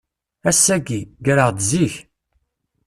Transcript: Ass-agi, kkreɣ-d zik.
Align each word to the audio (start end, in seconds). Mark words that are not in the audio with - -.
Ass-agi, 0.49 1.01
kkreɣ-d 1.19 1.57
zik. 1.69 1.95